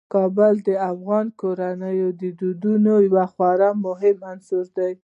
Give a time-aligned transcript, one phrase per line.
[0.13, 4.91] کابل د افغان کورنیو د دودونو یو خورا مهم عنصر دی.